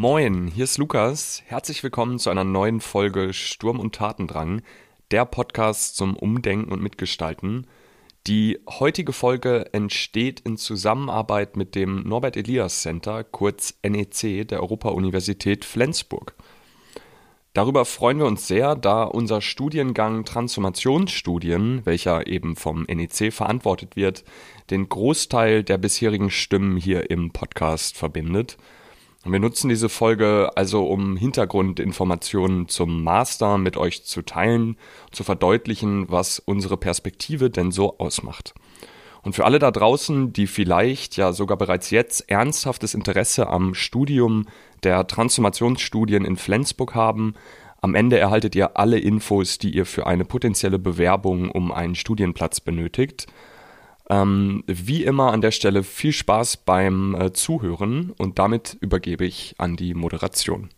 Moin, 0.00 0.46
hier 0.46 0.64
ist 0.64 0.78
Lukas. 0.78 1.42
Herzlich 1.44 1.82
willkommen 1.82 2.18
zu 2.18 2.30
einer 2.30 2.42
neuen 2.42 2.80
Folge 2.80 3.34
Sturm 3.34 3.78
und 3.78 3.94
Tatendrang, 3.94 4.62
der 5.10 5.26
Podcast 5.26 5.94
zum 5.94 6.16
Umdenken 6.16 6.72
und 6.72 6.82
Mitgestalten. 6.82 7.66
Die 8.26 8.58
heutige 8.66 9.12
Folge 9.12 9.74
entsteht 9.74 10.40
in 10.40 10.56
Zusammenarbeit 10.56 11.58
mit 11.58 11.74
dem 11.74 12.08
Norbert 12.08 12.38
Elias 12.38 12.80
Center, 12.80 13.24
kurz 13.24 13.74
NEC, 13.86 14.48
der 14.48 14.62
Europa-Universität 14.62 15.66
Flensburg. 15.66 16.34
Darüber 17.52 17.84
freuen 17.84 18.20
wir 18.20 18.26
uns 18.26 18.48
sehr, 18.48 18.76
da 18.76 19.02
unser 19.02 19.42
Studiengang 19.42 20.24
Transformationsstudien, 20.24 21.84
welcher 21.84 22.26
eben 22.26 22.56
vom 22.56 22.84
NEC 22.84 23.34
verantwortet 23.34 23.96
wird, 23.96 24.24
den 24.70 24.88
Großteil 24.88 25.62
der 25.62 25.76
bisherigen 25.76 26.30
Stimmen 26.30 26.78
hier 26.78 27.10
im 27.10 27.32
Podcast 27.32 27.98
verbindet. 27.98 28.56
Wir 29.24 29.38
nutzen 29.38 29.68
diese 29.68 29.90
Folge 29.90 30.50
also, 30.54 30.84
um 30.84 31.16
Hintergrundinformationen 31.16 32.68
zum 32.68 33.04
Master 33.04 33.58
mit 33.58 33.76
euch 33.76 34.04
zu 34.04 34.22
teilen, 34.22 34.76
zu 35.12 35.24
verdeutlichen, 35.24 36.10
was 36.10 36.38
unsere 36.38 36.78
Perspektive 36.78 37.50
denn 37.50 37.70
so 37.70 37.98
ausmacht. 37.98 38.54
Und 39.22 39.34
für 39.34 39.44
alle 39.44 39.58
da 39.58 39.70
draußen, 39.70 40.32
die 40.32 40.46
vielleicht 40.46 41.18
ja 41.18 41.32
sogar 41.32 41.58
bereits 41.58 41.90
jetzt 41.90 42.30
ernsthaftes 42.30 42.94
Interesse 42.94 43.48
am 43.48 43.74
Studium 43.74 44.46
der 44.82 45.06
Transformationsstudien 45.06 46.24
in 46.24 46.36
Flensburg 46.36 46.94
haben, 46.94 47.34
am 47.82 47.94
Ende 47.94 48.18
erhaltet 48.18 48.54
ihr 48.54 48.78
alle 48.78 48.98
Infos, 48.98 49.58
die 49.58 49.74
ihr 49.74 49.84
für 49.84 50.06
eine 50.06 50.24
potenzielle 50.24 50.78
Bewerbung 50.78 51.50
um 51.50 51.72
einen 51.72 51.94
Studienplatz 51.94 52.60
benötigt. 52.60 53.26
Ähm, 54.10 54.64
wie 54.66 55.04
immer 55.04 55.32
an 55.32 55.40
der 55.40 55.52
Stelle 55.52 55.84
viel 55.84 56.12
Spaß 56.12 56.56
beim 56.58 57.14
äh, 57.14 57.32
Zuhören 57.32 58.12
und 58.18 58.40
damit 58.40 58.76
übergebe 58.80 59.24
ich 59.24 59.54
an 59.58 59.76
die 59.76 59.94
Moderation. 59.94 60.68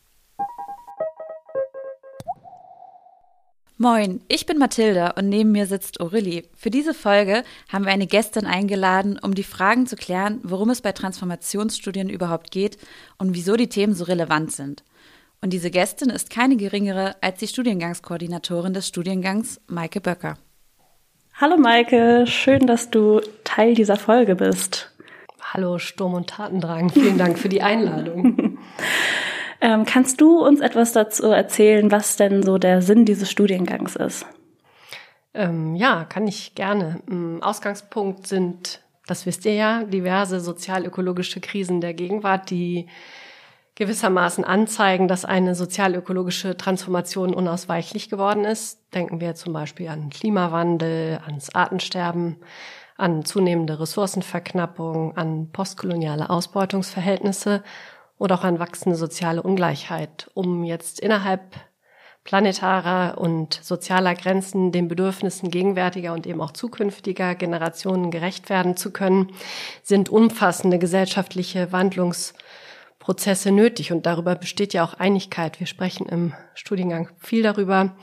Moin, 3.78 4.20
ich 4.28 4.44
bin 4.44 4.58
Mathilda 4.58 5.12
und 5.12 5.30
neben 5.30 5.50
mir 5.50 5.66
sitzt 5.66 5.98
Aurelie. 6.00 6.44
Für 6.54 6.68
diese 6.68 6.92
Folge 6.92 7.42
haben 7.70 7.86
wir 7.86 7.92
eine 7.92 8.06
Gästin 8.06 8.44
eingeladen, 8.44 9.18
um 9.20 9.34
die 9.34 9.42
Fragen 9.44 9.86
zu 9.86 9.96
klären, 9.96 10.38
worum 10.42 10.68
es 10.68 10.82
bei 10.82 10.92
Transformationsstudien 10.92 12.10
überhaupt 12.10 12.50
geht 12.50 12.76
und 13.16 13.34
wieso 13.34 13.56
die 13.56 13.70
Themen 13.70 13.94
so 13.94 14.04
relevant 14.04 14.52
sind. 14.52 14.84
Und 15.40 15.54
diese 15.54 15.70
Gästin 15.70 16.10
ist 16.10 16.28
keine 16.28 16.56
geringere 16.56 17.16
als 17.22 17.40
die 17.40 17.48
Studiengangskoordinatorin 17.48 18.74
des 18.74 18.88
Studiengangs, 18.88 19.58
Maike 19.68 20.02
Böcker. 20.02 20.36
Hallo 21.42 21.56
Maike, 21.56 22.24
schön, 22.28 22.68
dass 22.68 22.90
du 22.90 23.20
Teil 23.42 23.74
dieser 23.74 23.96
Folge 23.96 24.36
bist. 24.36 24.92
Hallo 25.40 25.78
Sturm 25.78 26.14
und 26.14 26.30
Tatendrang, 26.30 26.90
vielen 26.90 27.18
Dank 27.18 27.36
für 27.36 27.48
die 27.48 27.62
Einladung. 27.62 28.58
Ähm, 29.64 29.84
kannst 29.84 30.20
du 30.20 30.44
uns 30.44 30.58
etwas 30.58 30.92
dazu 30.92 31.28
erzählen, 31.28 31.92
was 31.92 32.16
denn 32.16 32.42
so 32.42 32.58
der 32.58 32.82
Sinn 32.82 33.04
dieses 33.04 33.30
Studiengangs 33.30 33.94
ist? 33.94 34.26
Ähm, 35.34 35.76
ja, 35.76 36.04
kann 36.04 36.26
ich 36.26 36.56
gerne. 36.56 37.00
Mm, 37.06 37.40
Ausgangspunkt 37.42 38.26
sind, 38.26 38.80
das 39.06 39.24
wisst 39.24 39.44
ihr 39.44 39.54
ja, 39.54 39.84
diverse 39.84 40.40
sozial-ökologische 40.40 41.40
Krisen 41.40 41.80
der 41.80 41.94
Gegenwart, 41.94 42.50
die 42.50 42.88
gewissermaßen 43.74 44.44
anzeigen, 44.44 45.08
dass 45.08 45.24
eine 45.24 45.54
sozial-ökologische 45.54 46.56
Transformation 46.56 47.34
unausweichlich 47.34 48.10
geworden 48.10 48.44
ist. 48.44 48.80
Denken 48.94 49.20
wir 49.20 49.34
zum 49.34 49.52
Beispiel 49.52 49.88
an 49.88 50.10
Klimawandel, 50.10 51.20
ans 51.24 51.54
Artensterben, 51.54 52.36
an 52.96 53.24
zunehmende 53.24 53.80
Ressourcenverknappung, 53.80 55.16
an 55.16 55.50
postkoloniale 55.50 56.28
Ausbeutungsverhältnisse 56.28 57.62
oder 58.18 58.36
auch 58.36 58.44
an 58.44 58.58
wachsende 58.58 58.96
soziale 58.96 59.42
Ungleichheit, 59.42 60.30
um 60.34 60.64
jetzt 60.64 61.00
innerhalb 61.00 61.56
planetarer 62.24 63.18
und 63.18 63.58
sozialer 63.62 64.14
Grenzen 64.14 64.70
den 64.70 64.86
Bedürfnissen 64.86 65.50
gegenwärtiger 65.50 66.12
und 66.12 66.26
eben 66.26 66.40
auch 66.40 66.52
zukünftiger 66.52 67.34
Generationen 67.34 68.10
gerecht 68.10 68.48
werden 68.48 68.76
zu 68.76 68.92
können, 68.92 69.32
sind 69.82 70.08
umfassende 70.08 70.78
gesellschaftliche 70.78 71.72
Wandlungsprozesse 73.02 73.52
nötig. 73.52 73.92
Und 73.92 74.06
darüber 74.06 74.34
besteht 74.34 74.74
ja 74.74 74.84
auch 74.84 74.94
Einigkeit. 74.94 75.60
Wir 75.60 75.66
sprechen 75.66 76.08
im 76.08 76.32
Studiengang 76.54 77.08
viel 77.18 77.42
darüber. 77.42 77.96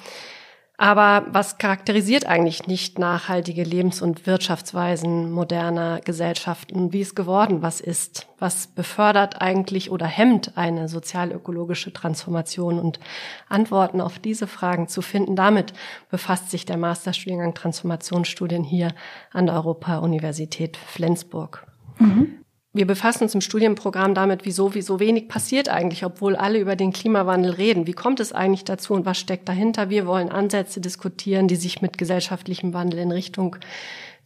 Aber 0.77 1.25
was 1.33 1.57
charakterisiert 1.57 2.25
eigentlich 2.25 2.65
nicht 2.65 2.99
nachhaltige 2.99 3.63
Lebens- 3.63 4.01
und 4.01 4.25
Wirtschaftsweisen 4.25 5.29
moderner 5.29 5.99
Gesellschaften? 5.99 6.93
Wie 6.93 7.01
ist 7.01 7.17
geworden? 7.17 7.61
Was 7.61 7.81
ist? 7.81 8.27
Was 8.39 8.67
befördert 8.67 9.41
eigentlich 9.41 9.91
oder 9.91 10.05
hemmt 10.05 10.57
eine 10.57 10.87
sozial-ökologische 10.87 11.91
Transformation? 11.91 12.79
Und 12.79 13.01
Antworten 13.49 13.99
auf 13.99 14.19
diese 14.19 14.47
Fragen 14.47 14.87
zu 14.87 15.01
finden, 15.01 15.35
damit 15.35 15.73
befasst 16.09 16.49
sich 16.49 16.65
der 16.65 16.77
Masterstudiengang 16.77 17.53
Transformationsstudien 17.53 18.63
hier 18.63 18.93
an 19.33 19.47
der 19.47 19.55
Europa-Universität 19.55 20.77
Flensburg. 20.77 21.67
Mhm. 21.97 22.39
Wir 22.71 22.85
befassen 22.85 23.23
uns 23.23 23.33
im 23.33 23.41
Studienprogramm 23.41 24.13
damit, 24.13 24.45
wieso, 24.45 24.75
wieso 24.75 24.99
wenig 24.99 25.27
passiert 25.27 25.69
eigentlich, 25.69 26.05
obwohl 26.05 26.35
alle 26.35 26.59
über 26.59 26.75
den 26.75 26.93
Klimawandel 26.93 27.51
reden. 27.51 27.87
Wie 27.87 27.93
kommt 27.93 28.19
es 28.19 28.31
eigentlich 28.31 28.63
dazu 28.63 28.93
und 28.93 29.07
was 29.07 29.17
steckt 29.17 29.49
dahinter? 29.49 29.89
Wir 29.89 30.05
wollen 30.05 30.29
Ansätze 30.29 30.79
diskutieren, 30.79 31.47
die 31.47 31.55
sich 31.55 31.81
mit 31.81 31.97
gesellschaftlichem 31.97 32.73
Wandel 32.73 32.99
in 32.99 33.11
Richtung 33.11 33.55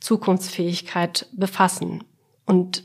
Zukunftsfähigkeit 0.02 1.28
befassen. 1.32 2.04
Und 2.46 2.84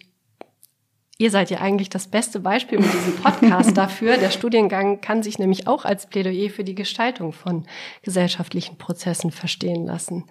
ihr 1.19 1.33
seid 1.33 1.51
ja 1.51 1.59
eigentlich 1.59 1.91
das 1.91 2.07
beste 2.07 2.39
Beispiel 2.39 2.79
mit 2.79 2.93
diesem 2.93 3.17
Podcast 3.17 3.77
dafür. 3.77 4.17
Der 4.17 4.31
Studiengang 4.31 5.01
kann 5.01 5.25
sich 5.25 5.41
nämlich 5.41 5.67
auch 5.67 5.85
als 5.85 6.07
Plädoyer 6.07 6.51
für 6.51 6.63
die 6.63 6.77
Gestaltung 6.77 7.33
von 7.33 7.67
gesellschaftlichen 8.03 8.79
Prozessen 8.79 9.33
verstehen 9.33 9.87
lassen. 9.87 10.27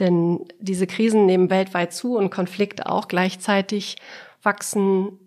Denn 0.00 0.40
diese 0.58 0.88
Krisen 0.88 1.26
nehmen 1.26 1.50
weltweit 1.50 1.92
zu 1.92 2.16
und 2.16 2.30
Konflikte 2.30 2.90
auch 2.90 3.06
gleichzeitig 3.06 3.96
wachsen 4.44 5.18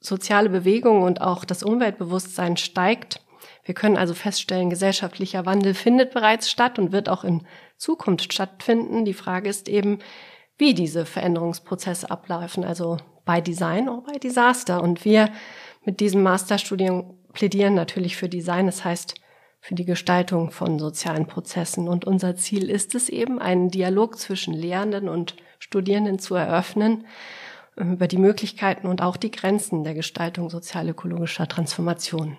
soziale 0.00 0.48
Bewegungen 0.48 1.02
und 1.02 1.20
auch 1.20 1.44
das 1.44 1.62
Umweltbewusstsein 1.62 2.56
steigt. 2.56 3.20
Wir 3.64 3.74
können 3.74 3.96
also 3.96 4.14
feststellen, 4.14 4.70
gesellschaftlicher 4.70 5.46
Wandel 5.46 5.74
findet 5.74 6.12
bereits 6.12 6.50
statt 6.50 6.78
und 6.78 6.92
wird 6.92 7.08
auch 7.08 7.24
in 7.24 7.46
Zukunft 7.76 8.32
stattfinden. 8.32 9.04
Die 9.04 9.14
Frage 9.14 9.48
ist 9.48 9.68
eben, 9.68 9.98
wie 10.58 10.74
diese 10.74 11.04
Veränderungsprozesse 11.04 12.10
ablaufen, 12.10 12.64
also 12.64 12.98
bei 13.24 13.40
Design 13.40 13.88
oder 13.88 14.12
bei 14.12 14.18
Desaster. 14.18 14.82
Und 14.82 15.04
wir 15.04 15.30
mit 15.84 16.00
diesem 16.00 16.22
Masterstudium 16.22 17.18
plädieren 17.32 17.74
natürlich 17.74 18.16
für 18.16 18.28
Design, 18.28 18.66
das 18.66 18.84
heißt 18.84 19.14
für 19.60 19.74
die 19.74 19.84
Gestaltung 19.84 20.52
von 20.52 20.78
sozialen 20.78 21.26
Prozessen. 21.26 21.88
Und 21.88 22.04
unser 22.04 22.36
Ziel 22.36 22.70
ist 22.70 22.94
es 22.94 23.08
eben, 23.08 23.40
einen 23.40 23.68
Dialog 23.68 24.16
zwischen 24.16 24.54
Lehrenden 24.54 25.08
und 25.08 25.34
Studierenden 25.58 26.18
zu 26.20 26.36
eröffnen, 26.36 27.06
über 27.76 28.08
die 28.08 28.18
Möglichkeiten 28.18 28.86
und 28.86 29.02
auch 29.02 29.16
die 29.16 29.30
Grenzen 29.30 29.84
der 29.84 29.94
Gestaltung 29.94 30.50
sozial-ökologischer 30.50 31.46
Transformation. 31.46 32.36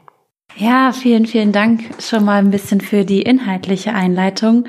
Ja, 0.56 0.92
vielen, 0.92 1.26
vielen 1.26 1.52
Dank 1.52 1.84
schon 2.02 2.26
mal 2.26 2.40
ein 2.40 2.52
bisschen 2.52 2.82
für 2.82 3.06
die 3.06 3.22
inhaltliche 3.22 3.94
Einleitung. 3.94 4.66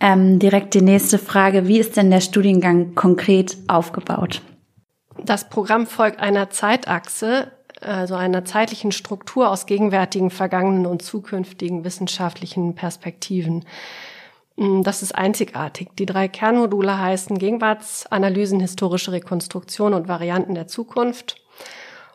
Ähm, 0.00 0.38
direkt 0.38 0.74
die 0.74 0.82
nächste 0.82 1.18
Frage. 1.18 1.66
Wie 1.66 1.78
ist 1.78 1.96
denn 1.96 2.10
der 2.10 2.20
Studiengang 2.20 2.94
konkret 2.94 3.56
aufgebaut? 3.66 4.42
Das 5.24 5.48
Programm 5.48 5.86
folgt 5.86 6.20
einer 6.20 6.50
Zeitachse, 6.50 7.50
also 7.80 8.14
einer 8.14 8.44
zeitlichen 8.44 8.92
Struktur 8.92 9.50
aus 9.50 9.66
gegenwärtigen, 9.66 10.30
vergangenen 10.30 10.86
und 10.86 11.02
zukünftigen 11.02 11.84
wissenschaftlichen 11.84 12.74
Perspektiven. 12.74 13.64
Mm, 14.58 14.82
das 14.82 15.02
ist 15.02 15.14
einzigartig. 15.14 15.88
Die 15.98 16.06
drei 16.06 16.26
Kernmodule 16.26 16.98
heißen 16.98 17.38
Gegenwartsanalysen, 17.38 18.58
historische 18.60 19.12
Rekonstruktion 19.12 19.94
und 19.94 20.08
Varianten 20.08 20.54
der 20.54 20.66
Zukunft. 20.66 21.36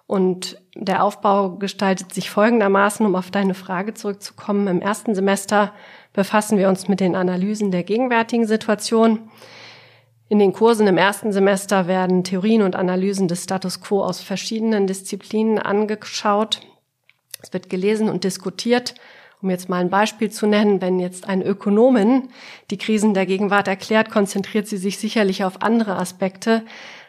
Und 0.05 0.61
der 0.75 1.03
Aufbau 1.03 1.51
gestaltet 1.51 2.13
sich 2.13 2.29
folgendermaßen, 2.29 3.05
um 3.05 3.15
auf 3.15 3.31
deine 3.31 3.53
Frage 3.53 3.93
zurückzukommen. 3.93 4.67
Im 4.67 4.81
ersten 4.81 5.15
Semester 5.15 5.73
befassen 6.11 6.57
wir 6.57 6.67
uns 6.67 6.89
mit 6.89 6.99
den 6.99 7.15
Analysen 7.15 7.71
der 7.71 7.83
gegenwärtigen 7.83 8.45
Situation. 8.45 9.31
In 10.27 10.39
den 10.39 10.51
Kursen 10.51 10.87
im 10.87 10.97
ersten 10.97 11.31
Semester 11.31 11.87
werden 11.87 12.25
Theorien 12.25 12.63
und 12.63 12.75
Analysen 12.75 13.29
des 13.29 13.43
Status 13.43 13.79
quo 13.79 14.03
aus 14.03 14.21
verschiedenen 14.21 14.85
Disziplinen 14.85 15.59
angeschaut. 15.59 16.59
Es 17.41 17.53
wird 17.53 17.69
gelesen 17.69 18.09
und 18.09 18.25
diskutiert 18.25 18.95
um 19.43 19.49
jetzt 19.49 19.67
mal 19.67 19.81
ein 19.81 19.89
Beispiel 19.89 20.31
zu 20.31 20.47
nennen, 20.47 20.81
wenn 20.81 20.99
jetzt 20.99 21.27
ein 21.27 21.41
Ökonomin 21.41 22.29
die 22.71 22.77
Krisen 22.77 23.13
der 23.13 23.25
Gegenwart 23.25 23.67
erklärt, 23.67 24.09
konzentriert 24.09 24.67
sie 24.67 24.77
sich 24.77 24.97
sicherlich 24.97 25.43
auf 25.43 25.61
andere 25.61 25.97
Aspekte 25.97 26.63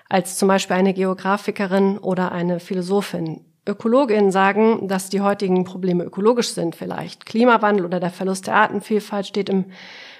als 0.08 0.36
zum 0.36 0.48
Beispiel 0.48 0.76
eine 0.76 0.92
Geografikerin 0.92 1.96
oder 1.96 2.32
eine 2.32 2.58
Philosophin. 2.58 3.40
Ökologinnen 3.66 4.30
sagen, 4.30 4.88
dass 4.88 5.08
die 5.08 5.22
heutigen 5.22 5.64
Probleme 5.64 6.04
ökologisch 6.04 6.48
sind 6.48 6.76
vielleicht. 6.76 7.24
Klimawandel 7.24 7.86
oder 7.86 8.00
der 8.00 8.10
Verlust 8.10 8.48
der 8.48 8.56
Artenvielfalt 8.56 9.26
steht 9.26 9.48
im 9.48 9.66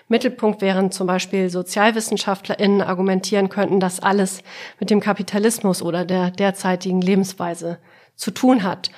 Mittelpunkt, 0.09 0.63
während 0.63 0.95
zum 0.95 1.07
Beispiel 1.07 1.51
SozialwissenschaftlerInnen 1.51 2.81
argumentieren 2.81 3.49
könnten, 3.49 3.81
dass 3.81 4.01
alles 4.01 4.43
mit 4.79 4.91
dem 4.91 5.01
Kapitalismus 5.01 5.83
oder 5.83 6.05
der 6.05 6.31
derzeitigen 6.31 7.01
Lebensweise 7.01 7.79
zu 8.15 8.31
tun 8.31 8.63
hat. 8.63 8.91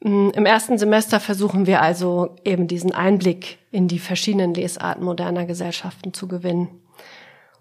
Mm, 0.00 0.30
Im 0.30 0.46
ersten 0.46 0.78
Semester 0.78 1.20
versuchen 1.20 1.66
wir 1.66 1.82
also 1.82 2.36
eben 2.44 2.68
diesen 2.68 2.92
Einblick 2.92 3.58
in 3.70 3.88
die 3.88 3.98
verschiedenen 3.98 4.54
Lesarten 4.54 5.04
moderner 5.04 5.46
Gesellschaften 5.46 6.12
zu 6.12 6.28
gewinnen. 6.28 6.68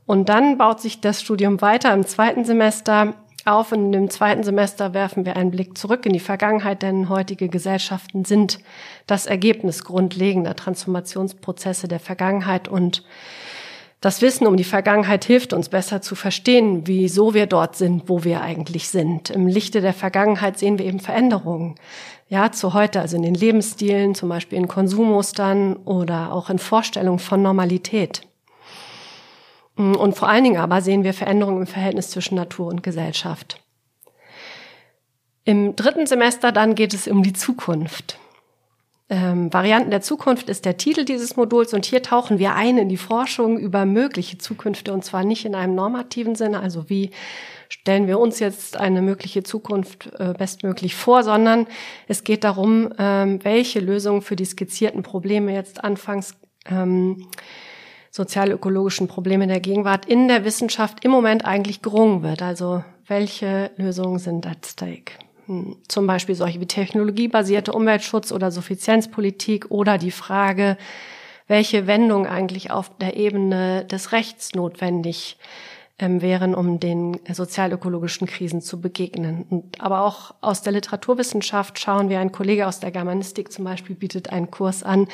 Und 0.06 0.30
dann 0.30 0.58
baut 0.58 0.82
sich 0.82 1.02
das 1.02 1.22
Studium 1.22 1.62
weiter 1.62 1.94
im 1.94 2.06
zweiten 2.06 2.46
Semester 2.46 3.16
auf. 3.46 3.72
Und 3.72 3.94
im 3.94 4.10
zweiten 4.10 4.44
Semester 4.44 4.94
werfen 4.94 5.26
wir 5.26 5.36
einen 5.36 5.52
Blick 5.52 5.78
zurück 5.78 6.06
in 6.06 6.14
die 6.14 6.20
Vergangenheit, 6.20 6.82
denn 6.82 7.10
heutige 7.10 7.48
Gesellschaften 7.48 8.26
sind 8.26 8.60
das 9.08 9.26
Ergebnis 9.26 9.84
grundlegender 9.84 10.56
Transformationsprozesse 10.56 11.88
der 11.88 12.00
Vergangenheit 12.00 12.68
und 12.68 13.04
das 14.06 14.22
Wissen 14.22 14.46
um 14.46 14.56
die 14.56 14.64
Vergangenheit 14.64 15.26
hilft 15.26 15.52
uns 15.52 15.68
besser 15.70 16.00
zu 16.00 16.14
verstehen, 16.14 16.86
wieso 16.86 17.34
wir 17.34 17.48
dort 17.48 17.76
sind, 17.76 18.08
wo 18.08 18.24
wir 18.24 18.42
eigentlich 18.42 18.90
sind. 18.90 19.32
Im 19.32 19.48
Lichte 19.48 19.82
der 19.82 19.96
Vergangenheit 19.96 20.60
sehen 20.60 20.78
wir 20.78 20.86
eben 20.86 21.00
Veränderungen. 21.00 21.74
Ja, 22.30 22.52
zu 22.52 22.76
heute, 22.76 23.02
also 23.02 23.16
in 23.16 23.24
den 23.24 23.34
Lebensstilen, 23.34 24.14
zum 24.14 24.30
Beispiel 24.30 24.60
in 24.60 24.68
Konsummustern 24.68 25.76
oder 25.78 26.34
auch 26.34 26.52
in 26.52 26.60
Vorstellungen 26.60 27.18
von 27.18 27.42
Normalität. 27.42 28.22
Und 29.76 30.16
vor 30.16 30.30
allen 30.30 30.44
Dingen 30.44 30.58
aber 30.58 30.82
sehen 30.82 31.04
wir 31.04 31.16
Veränderungen 31.16 31.62
im 31.62 31.68
Verhältnis 31.68 32.12
zwischen 32.12 32.36
Natur 32.36 32.68
und 32.68 32.84
Gesellschaft. 32.84 33.60
Im 35.46 35.76
dritten 35.76 36.06
Semester 36.06 36.52
dann 36.52 36.76
geht 36.76 36.94
es 36.94 37.08
um 37.08 37.24
die 37.24 37.34
Zukunft. 37.34 38.20
Ähm, 39.08 39.54
Varianten 39.54 39.92
der 39.92 40.02
Zukunft 40.02 40.50
ist 40.50 40.66
der 40.66 40.78
Titel 40.78 41.06
dieses 41.06 41.36
Moduls 41.36 41.76
und 41.76 41.86
hier 41.86 42.02
tauchen 42.02 42.40
wir 42.40 42.56
ein 42.56 42.80
in 42.80 42.90
die 42.90 42.98
Forschung 42.98 43.60
über 43.60 43.86
mögliche 43.86 44.40
Zukünfte 44.40 44.94
und 44.94 45.06
zwar 45.06 45.24
nicht 45.24 45.46
in 45.46 45.54
einem 45.54 45.76
normativen 45.76 46.34
Sinne, 46.34 46.60
also 46.60 46.90
wie 46.90 47.12
stellen 47.70 48.08
wir 48.08 48.18
uns 48.18 48.40
jetzt 48.40 48.78
eine 48.78 49.04
mögliche 49.04 49.44
Zukunft 49.44 50.10
äh, 50.18 50.34
bestmöglich 50.36 50.96
vor, 50.96 51.24
sondern 51.24 51.68
es 52.08 52.24
geht 52.24 52.44
darum, 52.44 52.94
ähm, 52.98 53.44
welche 53.44 53.80
Lösungen 53.80 54.24
für 54.24 54.36
die 54.36 54.46
skizzierten 54.46 55.04
Probleme 55.04 55.54
jetzt 55.54 55.84
anfangs 55.84 56.36
ähm, 56.68 57.28
sozial-ökologischen 58.10 59.08
Probleme 59.08 59.46
der 59.46 59.60
Gegenwart 59.60 60.08
in 60.08 60.28
der 60.28 60.46
Wissenschaft 60.46 61.06
im 61.06 61.12
Moment 61.12 61.46
eigentlich 61.46 61.84
gerungen 61.84 62.24
wird. 62.24 62.42
Also 62.42 62.84
welche 63.06 63.70
Lösungen 63.78 64.18
sind 64.18 64.48
at 64.48 64.66
stake? 64.66 65.25
Hm, 65.48 65.78
zum 65.88 66.08
Beispiel 66.08 66.36
solche 66.36 66.60
wie 66.60 66.66
technologiebasierte 66.66 67.72
Umweltschutz 67.72 68.32
oder 68.32 68.52
Suffizienzpolitik 68.52 69.70
oder 69.70 69.98
die 69.98 70.12
Frage, 70.12 70.78
welche 71.48 71.88
Wendung 71.88 72.26
eigentlich 72.26 72.72
auf 72.72 72.98
der 72.98 73.16
Ebene 73.16 73.86
des 73.86 74.12
Rechts 74.12 74.56
notwendig 74.56 75.38
ähm, 76.00 76.22
wären, 76.22 76.56
um 76.56 76.80
den 76.80 77.20
sozialökologischen 77.32 78.28
Krisen 78.28 78.62
zu 78.62 78.82
begegnen. 78.82 79.46
Und, 79.50 79.82
aber 79.82 80.02
auch 80.02 80.34
aus 80.42 80.62
der 80.62 80.74
Literaturwissenschaft 80.74 81.80
schauen 81.80 82.10
wir, 82.10 82.20
ein 82.20 82.32
Kollege 82.32 82.68
aus 82.68 82.80
der 82.80 82.92
Germanistik 82.92 83.52
zum 83.52 83.66
Beispiel 83.66 83.96
bietet 83.96 84.32
einen 84.32 84.50
Kurs 84.50 84.84
an, 84.84 85.08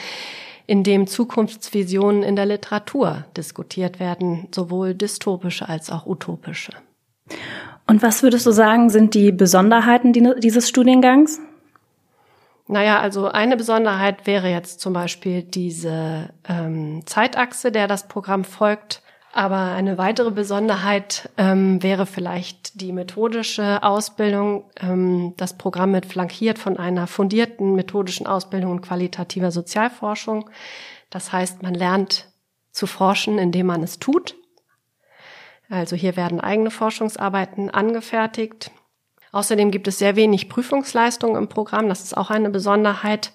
in 0.68 0.84
dem 0.84 1.08
Zukunftsvisionen 1.08 2.24
in 2.24 2.38
der 2.38 2.46
Literatur 2.46 3.26
diskutiert 3.36 4.00
werden, 4.00 4.48
sowohl 4.56 4.94
dystopische 4.94 5.68
als 5.68 5.90
auch 5.90 6.06
utopische. 6.06 6.72
Und 7.88 8.02
was 8.02 8.24
würdest 8.24 8.46
du 8.46 8.52
sagen, 8.52 8.90
sind 8.90 9.14
die 9.14 9.32
Besonderheiten 9.32 10.14
dieses 10.40 10.70
Studiengangs? 10.70 11.40
Naja, 12.68 13.00
also 13.00 13.28
eine 13.28 13.58
Besonderheit 13.58 14.26
wäre 14.28 14.50
jetzt 14.50 14.80
zum 14.80 14.94
Beispiel 14.94 15.44
diese 15.44 16.30
ähm, 16.48 17.02
Zeitachse, 17.06 17.72
der 17.72 17.88
das 17.88 18.08
Programm 18.08 18.46
folgt. 18.46 19.02
Aber 19.34 19.58
eine 19.58 19.98
weitere 19.98 20.32
Besonderheit 20.32 21.30
ähm, 21.38 21.82
wäre 21.82 22.06
vielleicht 22.06 22.82
die 22.82 22.92
methodische 22.92 23.82
Ausbildung. 23.82 24.66
Ähm, 24.82 25.34
das 25.38 25.58
Programm 25.58 25.94
wird 25.94 26.06
flankiert 26.06 26.60
von 26.60 26.78
einer 26.78 27.08
fundierten 27.08 27.76
methodischen 27.76 28.28
Ausbildung 28.28 28.72
und 28.72 28.82
qualitativer 28.82 29.52
Sozialforschung. 29.52 30.50
Das 31.10 31.32
heißt, 31.32 31.64
man 31.64 31.74
lernt 31.74 32.28
zu 32.72 32.88
forschen, 32.88 33.38
indem 33.38 33.68
man 33.68 33.84
es 33.84 34.00
tut. 34.00 34.36
Also 35.72 35.96
hier 35.96 36.18
werden 36.18 36.42
eigene 36.42 36.70
Forschungsarbeiten 36.70 37.70
angefertigt. 37.70 38.72
Außerdem 39.32 39.72
gibt 39.72 39.88
es 39.88 39.98
sehr 39.98 40.18
wenig 40.18 40.50
Prüfungsleistung 40.50 41.38
im 41.38 41.48
Programm. 41.48 41.88
Das 41.88 42.04
ist 42.04 42.18
auch 42.18 42.30
eine 42.30 42.50
Besonderheit. 42.50 43.32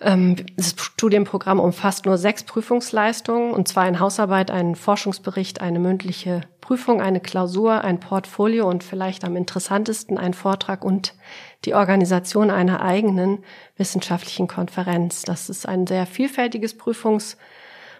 Ähm, 0.00 0.36
das 0.56 0.74
Studienprogramm 0.78 1.60
umfasst 1.60 2.06
nur 2.06 2.16
sechs 2.16 2.44
Prüfungsleistungen, 2.44 3.52
und 3.52 3.68
zwar 3.68 3.84
eine 3.84 4.00
Hausarbeit, 4.00 4.50
einen 4.50 4.76
Forschungsbericht, 4.76 5.60
eine 5.60 5.78
mündliche 5.78 6.40
Prüfung, 6.62 7.02
eine 7.02 7.20
Klausur, 7.20 7.84
ein 7.84 8.00
Portfolio 8.00 8.66
und 8.66 8.82
vielleicht 8.82 9.22
am 9.22 9.36
interessantesten 9.36 10.16
ein 10.16 10.32
Vortrag 10.32 10.84
und 10.86 11.14
die 11.66 11.74
Organisation 11.74 12.50
einer 12.50 12.80
eigenen 12.80 13.44
wissenschaftlichen 13.76 14.48
Konferenz. 14.48 15.22
Das 15.22 15.50
ist 15.50 15.68
ein 15.68 15.86
sehr 15.86 16.06
vielfältiges 16.06 16.78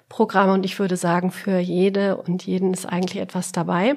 Prüfungsprogramm 0.08 0.50
und 0.50 0.64
ich 0.64 0.78
würde 0.78 0.96
sagen, 0.96 1.30
für 1.30 1.58
jede 1.58 2.16
und 2.16 2.46
jeden 2.46 2.72
ist 2.72 2.86
eigentlich 2.86 3.20
etwas 3.20 3.52
dabei. 3.52 3.96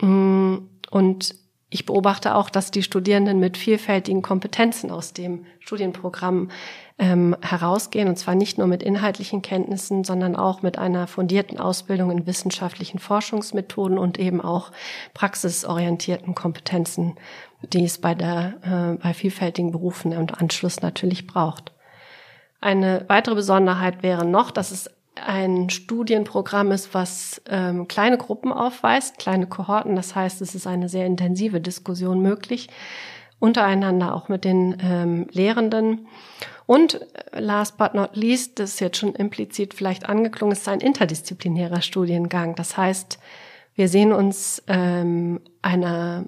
Mm, 0.00 0.56
und 0.90 1.34
ich 1.70 1.84
beobachte 1.84 2.34
auch, 2.34 2.48
dass 2.48 2.70
die 2.70 2.82
Studierenden 2.82 3.40
mit 3.40 3.58
vielfältigen 3.58 4.22
Kompetenzen 4.22 4.90
aus 4.90 5.12
dem 5.12 5.44
Studienprogramm 5.60 6.50
ähm, 6.98 7.36
herausgehen, 7.42 8.08
und 8.08 8.16
zwar 8.16 8.34
nicht 8.34 8.56
nur 8.56 8.66
mit 8.66 8.82
inhaltlichen 8.82 9.42
Kenntnissen, 9.42 10.02
sondern 10.02 10.34
auch 10.34 10.62
mit 10.62 10.78
einer 10.78 11.06
fundierten 11.06 11.58
Ausbildung 11.58 12.10
in 12.10 12.26
wissenschaftlichen 12.26 12.98
Forschungsmethoden 12.98 13.98
und 13.98 14.18
eben 14.18 14.40
auch 14.40 14.72
praxisorientierten 15.12 16.34
Kompetenzen, 16.34 17.16
die 17.62 17.84
es 17.84 17.98
bei 17.98 18.14
der 18.14 18.96
äh, 18.98 19.02
bei 19.02 19.12
vielfältigen 19.12 19.70
Berufen 19.70 20.16
und 20.16 20.40
Anschluss 20.40 20.80
natürlich 20.80 21.26
braucht. 21.26 21.72
Eine 22.60 23.04
weitere 23.08 23.34
Besonderheit 23.34 24.02
wäre 24.02 24.24
noch, 24.24 24.50
dass 24.50 24.70
es 24.70 24.90
ein 25.26 25.70
Studienprogramm 25.70 26.72
ist, 26.72 26.94
was 26.94 27.42
ähm, 27.48 27.88
kleine 27.88 28.18
Gruppen 28.18 28.52
aufweist, 28.52 29.18
kleine 29.18 29.46
Kohorten. 29.46 29.96
Das 29.96 30.14
heißt, 30.14 30.40
es 30.42 30.54
ist 30.54 30.66
eine 30.66 30.88
sehr 30.88 31.06
intensive 31.06 31.60
Diskussion 31.60 32.20
möglich, 32.20 32.68
untereinander 33.38 34.14
auch 34.14 34.28
mit 34.28 34.44
den 34.44 34.76
ähm, 34.82 35.26
Lehrenden. 35.30 36.06
Und 36.66 37.00
äh, 37.32 37.40
last 37.40 37.78
but 37.78 37.94
not 37.94 38.16
least, 38.16 38.58
das 38.58 38.74
ist 38.74 38.80
jetzt 38.80 38.98
schon 38.98 39.14
implizit 39.14 39.74
vielleicht 39.74 40.08
angeklungen, 40.08 40.52
ist 40.52 40.68
ein 40.68 40.80
interdisziplinärer 40.80 41.80
Studiengang. 41.80 42.54
Das 42.54 42.76
heißt, 42.76 43.18
wir 43.74 43.88
sehen 43.88 44.12
uns 44.12 44.62
ähm, 44.66 45.40
einer 45.62 46.26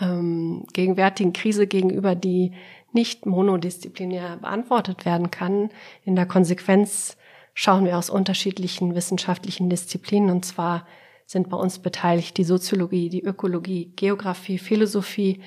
ähm, 0.00 0.64
gegenwärtigen 0.72 1.32
Krise 1.32 1.66
gegenüber, 1.66 2.14
die 2.14 2.52
nicht 2.92 3.26
monodisziplinär 3.26 4.36
beantwortet 4.36 5.04
werden 5.04 5.30
kann. 5.30 5.70
In 6.04 6.14
der 6.14 6.26
Konsequenz 6.26 7.16
schauen 7.54 7.84
wir 7.84 7.98
aus 7.98 8.10
unterschiedlichen 8.10 8.94
wissenschaftlichen 8.94 9.68
Disziplinen 9.70 10.30
und 10.30 10.44
zwar 10.44 10.86
sind 11.26 11.48
bei 11.48 11.56
uns 11.56 11.78
beteiligt 11.78 12.36
die 12.36 12.44
Soziologie, 12.44 13.08
die 13.08 13.22
Ökologie, 13.22 13.92
Geografie, 13.96 14.58
Philosophie, 14.58 15.40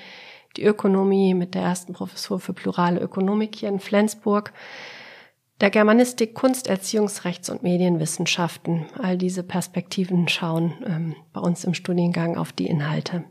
die 0.56 0.64
Ökonomie 0.64 1.34
mit 1.34 1.54
der 1.54 1.62
ersten 1.62 1.92
Professur 1.92 2.40
für 2.40 2.52
plurale 2.52 3.00
Ökonomik 3.00 3.56
hier 3.56 3.68
in 3.68 3.78
Flensburg, 3.78 4.52
der 5.60 5.70
Germanistik, 5.70 6.34
Kunst, 6.34 6.66
Erziehungsrechts 6.66 7.48
und 7.48 7.62
Medienwissenschaften. 7.62 8.86
All 8.98 9.16
diese 9.16 9.42
Perspektiven 9.42 10.28
schauen 10.28 10.74
ähm, 10.86 11.16
bei 11.32 11.40
uns 11.40 11.64
im 11.64 11.72
Studiengang 11.72 12.36
auf 12.36 12.52
die 12.52 12.66
Inhalte. 12.66 13.24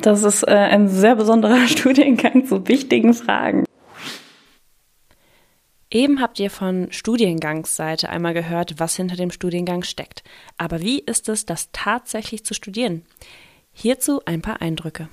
Das 0.00 0.22
ist 0.22 0.42
äh, 0.42 0.52
ein 0.52 0.88
sehr 0.88 1.16
besonderer 1.16 1.66
Studiengang 1.66 2.44
zu 2.44 2.68
wichtigen 2.68 3.14
Fragen. 3.14 3.64
Eben 5.90 6.20
habt 6.20 6.38
ihr 6.38 6.50
von 6.50 6.92
Studiengangsseite 6.92 8.10
einmal 8.10 8.34
gehört, 8.34 8.78
was 8.78 8.96
hinter 8.96 9.16
dem 9.16 9.30
Studiengang 9.30 9.82
steckt. 9.82 10.22
Aber 10.58 10.80
wie 10.80 10.98
ist 10.98 11.30
es, 11.30 11.46
das 11.46 11.70
tatsächlich 11.72 12.44
zu 12.44 12.52
studieren? 12.52 13.06
Hierzu 13.72 14.20
ein 14.26 14.42
paar 14.42 14.60
Eindrücke. 14.60 15.08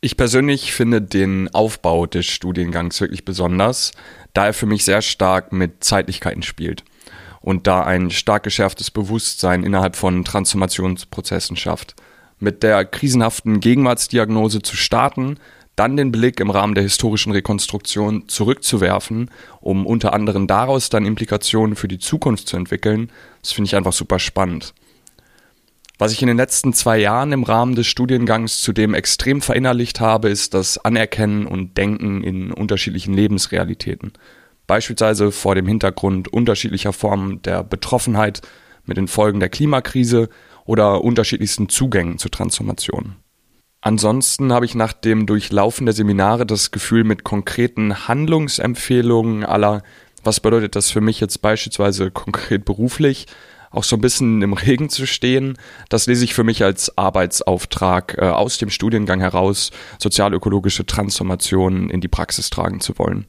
Ich 0.00 0.16
persönlich 0.16 0.72
finde 0.72 1.02
den 1.02 1.52
Aufbau 1.52 2.06
des 2.06 2.24
Studiengangs 2.24 3.00
wirklich 3.00 3.24
besonders, 3.24 3.92
da 4.32 4.46
er 4.46 4.54
für 4.54 4.66
mich 4.66 4.84
sehr 4.84 5.02
stark 5.02 5.52
mit 5.52 5.84
Zeitlichkeiten 5.84 6.42
spielt 6.42 6.84
und 7.40 7.66
da 7.66 7.82
ein 7.82 8.10
stark 8.10 8.44
geschärftes 8.44 8.90
Bewusstsein 8.90 9.64
innerhalb 9.64 9.96
von 9.96 10.24
Transformationsprozessen 10.24 11.56
schafft. 11.56 11.96
Mit 12.38 12.62
der 12.62 12.84
krisenhaften 12.84 13.58
Gegenwartsdiagnose 13.58 14.62
zu 14.62 14.76
starten, 14.76 15.38
dann 15.78 15.96
den 15.96 16.10
Blick 16.10 16.40
im 16.40 16.50
Rahmen 16.50 16.74
der 16.74 16.82
historischen 16.82 17.32
Rekonstruktion 17.32 18.28
zurückzuwerfen, 18.28 19.30
um 19.60 19.86
unter 19.86 20.12
anderem 20.12 20.46
daraus 20.46 20.90
dann 20.90 21.06
Implikationen 21.06 21.76
für 21.76 21.88
die 21.88 21.98
Zukunft 21.98 22.48
zu 22.48 22.56
entwickeln, 22.56 23.10
das 23.42 23.52
finde 23.52 23.68
ich 23.68 23.76
einfach 23.76 23.92
super 23.92 24.18
spannend. 24.18 24.74
Was 25.98 26.12
ich 26.12 26.22
in 26.22 26.28
den 26.28 26.36
letzten 26.36 26.72
zwei 26.72 26.98
Jahren 26.98 27.32
im 27.32 27.42
Rahmen 27.42 27.74
des 27.74 27.88
Studiengangs 27.88 28.58
zudem 28.58 28.94
extrem 28.94 29.40
verinnerlicht 29.40 29.98
habe, 29.98 30.28
ist 30.28 30.54
das 30.54 30.78
Anerkennen 30.78 31.46
und 31.46 31.76
Denken 31.76 32.22
in 32.22 32.52
unterschiedlichen 32.52 33.14
Lebensrealitäten. 33.14 34.12
Beispielsweise 34.68 35.32
vor 35.32 35.54
dem 35.54 35.66
Hintergrund 35.66 36.28
unterschiedlicher 36.28 36.92
Formen 36.92 37.42
der 37.42 37.64
Betroffenheit 37.64 38.42
mit 38.84 38.96
den 38.96 39.08
Folgen 39.08 39.40
der 39.40 39.48
Klimakrise 39.48 40.28
oder 40.66 41.02
unterschiedlichsten 41.02 41.68
Zugängen 41.68 42.18
zur 42.18 42.30
Transformation. 42.30 43.16
Ansonsten 43.80 44.52
habe 44.52 44.64
ich 44.64 44.74
nach 44.74 44.92
dem 44.92 45.26
Durchlaufen 45.26 45.86
der 45.86 45.94
Seminare 45.94 46.44
das 46.46 46.70
Gefühl, 46.72 47.04
mit 47.04 47.22
konkreten 47.22 48.08
Handlungsempfehlungen 48.08 49.44
aller, 49.44 49.82
was 50.24 50.40
bedeutet 50.40 50.74
das 50.74 50.90
für 50.90 51.00
mich 51.00 51.20
jetzt 51.20 51.40
beispielsweise 51.42 52.10
konkret 52.10 52.64
beruflich, 52.64 53.26
auch 53.70 53.84
so 53.84 53.96
ein 53.96 54.00
bisschen 54.00 54.42
im 54.42 54.52
Regen 54.52 54.88
zu 54.88 55.06
stehen. 55.06 55.58
Das 55.90 56.06
lese 56.06 56.24
ich 56.24 56.34
für 56.34 56.42
mich 56.42 56.64
als 56.64 56.96
Arbeitsauftrag 56.98 58.16
äh, 58.18 58.24
aus 58.24 58.58
dem 58.58 58.70
Studiengang 58.70 59.20
heraus, 59.20 59.70
sozialökologische 59.98 60.86
Transformationen 60.86 61.90
in 61.90 62.00
die 62.00 62.08
Praxis 62.08 62.50
tragen 62.50 62.80
zu 62.80 62.98
wollen. 62.98 63.26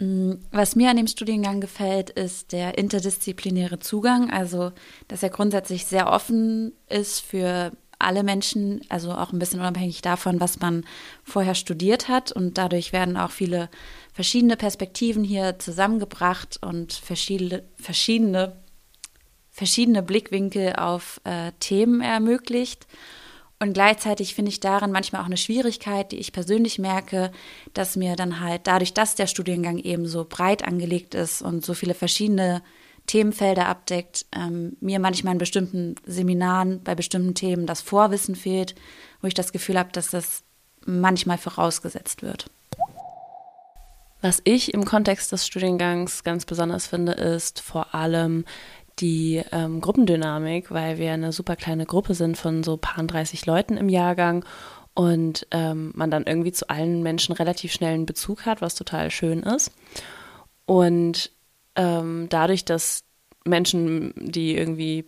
Mm, 0.00 0.32
was 0.50 0.76
mir 0.76 0.90
an 0.90 0.96
dem 0.96 1.06
Studiengang 1.06 1.60
gefällt, 1.60 2.10
ist 2.10 2.52
der 2.52 2.76
interdisziplinäre 2.76 3.78
Zugang, 3.78 4.30
also 4.30 4.72
dass 5.08 5.22
er 5.22 5.30
grundsätzlich 5.30 5.86
sehr 5.86 6.10
offen 6.10 6.72
ist 6.88 7.20
für 7.20 7.72
alle 8.04 8.22
Menschen, 8.22 8.80
also 8.88 9.12
auch 9.12 9.32
ein 9.32 9.38
bisschen 9.38 9.60
unabhängig 9.60 10.02
davon, 10.02 10.40
was 10.40 10.60
man 10.60 10.84
vorher 11.24 11.54
studiert 11.54 12.08
hat. 12.08 12.32
Und 12.32 12.58
dadurch 12.58 12.92
werden 12.92 13.16
auch 13.16 13.30
viele 13.30 13.68
verschiedene 14.12 14.56
Perspektiven 14.56 15.24
hier 15.24 15.58
zusammengebracht 15.58 16.58
und 16.62 16.92
verschiedene, 16.92 17.64
verschiedene 17.76 18.56
verschiedene 19.54 20.02
Blickwinkel 20.02 20.74
auf 20.74 21.20
äh, 21.22 21.52
Themen 21.60 22.00
ermöglicht. 22.00 22.88
Und 23.60 23.72
gleichzeitig 23.72 24.34
finde 24.34 24.50
ich 24.50 24.58
darin 24.58 24.90
manchmal 24.90 25.22
auch 25.22 25.26
eine 25.26 25.36
Schwierigkeit, 25.36 26.10
die 26.10 26.18
ich 26.18 26.32
persönlich 26.32 26.80
merke, 26.80 27.30
dass 27.72 27.94
mir 27.94 28.16
dann 28.16 28.40
halt 28.40 28.66
dadurch, 28.66 28.94
dass 28.94 29.14
der 29.14 29.28
Studiengang 29.28 29.78
eben 29.78 30.06
so 30.06 30.26
breit 30.28 30.64
angelegt 30.64 31.14
ist 31.14 31.40
und 31.40 31.64
so 31.64 31.72
viele 31.72 31.94
verschiedene 31.94 32.62
Themenfelder 33.06 33.66
abdeckt, 33.66 34.26
ähm, 34.34 34.76
mir 34.80 34.98
manchmal 34.98 35.34
in 35.34 35.38
bestimmten 35.38 35.94
Seminaren 36.06 36.82
bei 36.82 36.94
bestimmten 36.94 37.34
Themen 37.34 37.66
das 37.66 37.80
Vorwissen 37.80 38.34
fehlt, 38.34 38.74
wo 39.20 39.26
ich 39.26 39.34
das 39.34 39.52
Gefühl 39.52 39.78
habe, 39.78 39.92
dass 39.92 40.10
das 40.10 40.42
manchmal 40.86 41.38
vorausgesetzt 41.38 42.22
wird. 42.22 42.50
Was 44.20 44.40
ich 44.44 44.72
im 44.72 44.86
Kontext 44.86 45.32
des 45.32 45.46
Studiengangs 45.46 46.24
ganz 46.24 46.46
besonders 46.46 46.86
finde, 46.86 47.12
ist 47.12 47.60
vor 47.60 47.94
allem 47.94 48.44
die 49.00 49.42
ähm, 49.52 49.80
Gruppendynamik, 49.80 50.70
weil 50.70 50.98
wir 50.98 51.12
eine 51.12 51.32
super 51.32 51.56
kleine 51.56 51.84
Gruppe 51.84 52.14
sind 52.14 52.38
von 52.38 52.62
so 52.62 52.76
paar 52.76 53.04
30 53.04 53.44
Leuten 53.44 53.76
im 53.76 53.88
Jahrgang 53.88 54.44
und 54.94 55.46
ähm, 55.50 55.92
man 55.94 56.10
dann 56.10 56.24
irgendwie 56.24 56.52
zu 56.52 56.70
allen 56.70 57.02
Menschen 57.02 57.34
relativ 57.34 57.72
schnell 57.72 57.94
einen 57.94 58.06
Bezug 58.06 58.46
hat, 58.46 58.62
was 58.62 58.76
total 58.76 59.10
schön 59.10 59.42
ist. 59.42 59.72
Und 60.66 61.32
ähm, 61.76 62.26
dadurch, 62.28 62.64
dass 62.64 63.04
Menschen, 63.44 64.12
die 64.16 64.56
irgendwie 64.56 65.04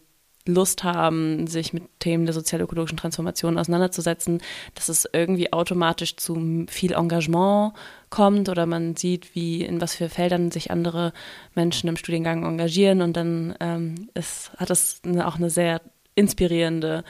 Lust 0.49 0.85
haben, 0.85 1.47
sich 1.47 1.73
mit 1.73 1.85
Themen 1.99 2.25
der 2.25 2.33
sozialökologischen 2.33 2.97
Transformation 2.97 3.59
auseinanderzusetzen, 3.59 4.41
dass 4.75 4.89
es 4.89 5.09
irgendwie 5.13 5.53
automatisch 5.53 6.17
zu 6.17 6.67
viel 6.69 6.93
Engagement 6.93 7.73
kommt 8.11 8.49
oder 8.49 8.67
man 8.67 8.97
sieht, 8.97 9.35
wie 9.35 9.65
in 9.65 9.81
was 9.81 9.95
für 9.97 10.09
Feldern 10.09 10.51
sich 10.51 10.71
andere 10.71 11.13
Menschen 11.55 11.89
im 11.89 11.97
Studiengang 11.97 12.45
engagieren 12.45 13.03
und 13.03 13.17
dann 13.17 13.57
ähm, 13.61 14.09
ist, 14.15 14.53
hat 14.57 14.71
eine, 15.05 15.27
auch 15.27 15.37
eine 15.37 15.51
sehr 15.51 15.81
inspirierende 16.15 17.03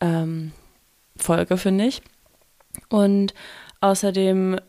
ähm, 0.00 0.52
Folge, 1.16 1.56
finde 1.56 1.86
ich. 1.86 2.00
Und 2.88 3.34
außerdem 3.80 4.60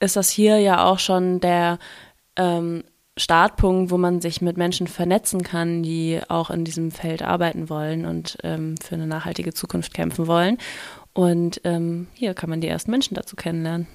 ist 0.00 0.16
das 0.16 0.30
hier 0.30 0.58
ja 0.58 0.84
auch 0.84 0.98
schon 0.98 1.40
der 1.40 1.78
ähm, 2.36 2.84
Startpunkt, 3.18 3.90
wo 3.90 3.98
man 3.98 4.20
sich 4.20 4.40
mit 4.40 4.56
Menschen 4.56 4.86
vernetzen 4.86 5.42
kann, 5.42 5.82
die 5.82 6.20
auch 6.28 6.50
in 6.50 6.64
diesem 6.64 6.90
Feld 6.90 7.22
arbeiten 7.22 7.68
wollen 7.68 8.06
und 8.06 8.38
ähm, 8.42 8.76
für 8.82 8.94
eine 8.94 9.06
nachhaltige 9.06 9.52
Zukunft 9.52 9.92
kämpfen 9.92 10.26
wollen. 10.26 10.58
Und 11.12 11.60
ähm, 11.64 12.06
hier 12.14 12.34
kann 12.34 12.48
man 12.48 12.60
die 12.60 12.68
ersten 12.68 12.90
Menschen 12.90 13.14
dazu 13.14 13.34
kennenlernen. 13.36 13.86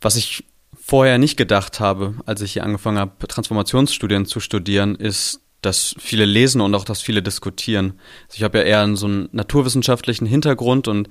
Was 0.00 0.16
ich 0.16 0.44
vorher 0.74 1.18
nicht 1.18 1.36
gedacht 1.36 1.78
habe, 1.78 2.16
als 2.26 2.42
ich 2.42 2.54
hier 2.54 2.64
angefangen 2.64 2.98
habe, 2.98 3.26
Transformationsstudien 3.26 4.26
zu 4.26 4.40
studieren, 4.40 4.96
ist, 4.96 5.40
dass 5.60 5.94
viele 5.98 6.24
lesen 6.24 6.60
und 6.60 6.74
auch, 6.74 6.84
dass 6.84 7.00
viele 7.00 7.22
diskutieren. 7.22 8.00
Also 8.24 8.38
ich 8.38 8.42
habe 8.42 8.58
ja 8.58 8.64
eher 8.64 8.96
so 8.96 9.06
einen 9.06 9.28
naturwissenschaftlichen 9.30 10.26
Hintergrund 10.26 10.88
und 10.88 11.08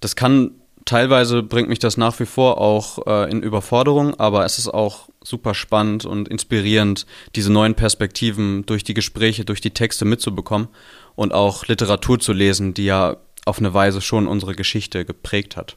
das 0.00 0.16
kann 0.16 0.56
teilweise 0.84 1.44
bringt 1.44 1.68
mich 1.68 1.78
das 1.78 1.96
nach 1.96 2.18
wie 2.18 2.26
vor 2.26 2.58
auch 2.58 3.06
äh, 3.06 3.30
in 3.30 3.42
Überforderung, 3.42 4.18
aber 4.18 4.44
es 4.44 4.58
ist 4.58 4.68
auch 4.68 5.08
super 5.24 5.54
spannend 5.54 6.04
und 6.04 6.28
inspirierend, 6.28 7.06
diese 7.34 7.52
neuen 7.52 7.74
Perspektiven 7.74 8.66
durch 8.66 8.84
die 8.84 8.94
Gespräche, 8.94 9.44
durch 9.44 9.60
die 9.60 9.70
Texte 9.70 10.04
mitzubekommen 10.04 10.68
und 11.14 11.32
auch 11.32 11.66
Literatur 11.66 12.18
zu 12.18 12.32
lesen, 12.32 12.74
die 12.74 12.86
ja 12.86 13.16
auf 13.44 13.58
eine 13.58 13.74
Weise 13.74 14.00
schon 14.00 14.26
unsere 14.26 14.54
Geschichte 14.54 15.04
geprägt 15.04 15.56
hat. 15.56 15.76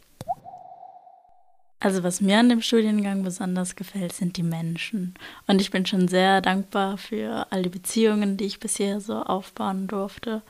Also 1.79 2.03
was 2.03 2.21
mir 2.21 2.39
an 2.39 2.49
dem 2.49 2.61
Studiengang 2.61 3.23
besonders 3.23 3.75
gefällt, 3.75 4.13
sind 4.13 4.37
die 4.37 4.43
Menschen. 4.43 5.13
Und 5.45 5.61
ich 5.61 5.71
bin 5.71 5.85
schon 5.85 6.07
sehr 6.07 6.41
dankbar 6.41 6.97
für 6.97 7.47
all 7.51 7.61
die 7.61 7.69
Beziehungen, 7.69 8.37
die 8.37 8.45
ich 8.45 8.59
bisher 8.59 9.01
so 9.01 9.21
aufbauen 9.21 9.87
durfte. 9.87 10.41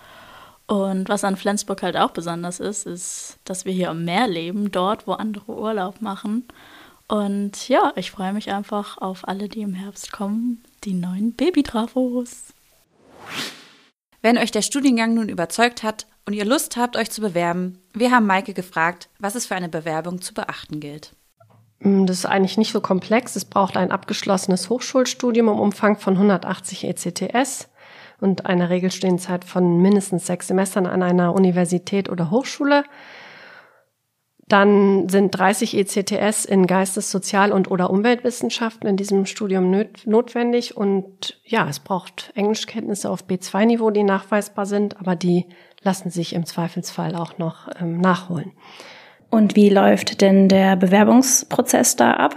Und 0.68 1.10
was 1.10 1.24
an 1.24 1.36
Flensburg 1.36 1.84
halt 1.84 1.98
auch 1.98 2.12
besonders 2.12 2.60
ist, 2.60 2.88
ist, 2.88 3.38
dass 3.44 3.66
wir 3.66 3.74
hier 3.74 3.90
am 3.90 4.06
Meer 4.06 4.28
leben, 4.28 4.72
dort, 4.72 5.08
wo 5.08 5.14
andere 5.14 5.52
Urlaub 5.52 6.02
machen. 6.02 6.46
Und 7.08 7.70
ja, 7.70 7.94
ich 7.96 8.12
freue 8.12 8.34
mich 8.34 8.52
einfach 8.52 8.98
auf 8.98 9.28
alle, 9.28 9.48
die 9.48 9.62
im 9.62 9.74
Herbst 9.74 10.12
kommen, 10.12 10.64
die 10.84 10.94
neuen 10.94 11.34
Babytrafos. 11.34 12.54
Wenn 14.22 14.38
euch 14.40 14.52
der 14.52 14.64
Studiengang 14.64 15.14
nun 15.14 15.30
überzeugt 15.30 15.84
hat 15.84 16.08
und 16.26 16.34
ihr 16.34 16.46
Lust 16.46 16.78
habt, 16.78 16.98
euch 16.98 17.12
zu 17.12 17.22
bewerben, 17.22 17.80
wir 17.94 18.10
haben 18.10 18.26
Maike 18.26 18.54
gefragt, 18.54 19.10
was 19.20 19.36
es 19.36 19.46
für 19.46 19.56
eine 19.56 19.70
Bewerbung 19.70 20.20
zu 20.20 20.34
beachten 20.34 20.80
gilt. 20.80 21.12
Mm, 21.80 22.08
das 22.08 22.20
ist 22.20 22.26
eigentlich 22.26 22.58
nicht 22.58 22.72
so 22.72 22.82
komplex. 22.82 23.36
Es 23.36 23.46
braucht 23.46 23.78
ein 23.78 23.92
abgeschlossenes 23.92 24.70
Hochschulstudium 24.70 25.50
im 25.50 25.60
Umfang 25.60 25.98
von 25.98 26.16
180 26.16 26.86
ECTS 26.86 27.70
und 28.20 28.48
eine 28.48 28.72
Regelstudienzeit 28.72 29.46
von 29.46 29.80
mindestens 29.80 30.26
sechs 30.26 30.48
Semestern 30.48 30.88
an 30.88 31.04
einer 31.04 31.36
Universität 31.36 32.10
oder 32.10 32.32
Hochschule. 32.32 32.84
Dann 34.48 35.10
sind 35.10 35.32
30 35.32 35.76
ECTS 35.76 36.46
in 36.46 36.68
Geistes-, 36.68 37.10
Sozial- 37.10 37.52
und 37.52 37.72
oder 37.72 37.90
Umweltwissenschaften 37.90 38.88
in 38.88 38.96
diesem 38.96 39.26
Studium 39.26 39.86
notwendig. 40.06 40.78
Und 40.78 41.42
ja, 41.46 41.68
es 41.68 41.80
braucht 41.80 42.32
Englischkenntnisse 42.36 43.10
auf 43.10 43.26
B2-Niveau, 43.26 43.90
die 43.90 44.04
nachweisbar 44.04 44.68
sind, 44.68 45.00
aber 45.00 45.16
die 45.16 45.48
lassen 45.82 46.12
sich 46.12 46.34
im 46.34 46.46
Zweifelsfall 46.46 47.16
auch 47.16 47.40
noch 47.40 47.70
ähm, 47.80 48.00
nachholen. 48.00 48.52
Und 49.32 49.56
wie 49.56 49.70
läuft 49.70 50.22
denn 50.22 50.48
der 50.48 50.76
Bewerbungsprozess 50.76 51.96
da 51.96 52.14
ab? 52.14 52.36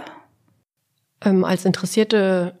Ähm, 1.23 1.43
als 1.43 1.65
interessierte 1.65 2.59